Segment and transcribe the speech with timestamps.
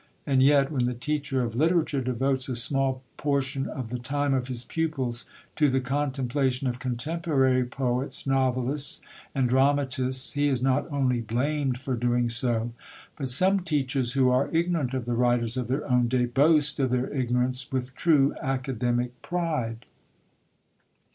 [0.25, 4.47] And yet, when the teacher of literature devotes a small portion of the time of
[4.47, 5.27] his pupils
[5.57, 9.01] to the contemplation of contemporary poets, novelists,
[9.35, 12.71] and dramatists, he is not only blamed for doing so,
[13.15, 16.89] but some teachers who are ignorant of the writers of their own day boast of
[16.89, 19.85] their ignorance with true academic pride.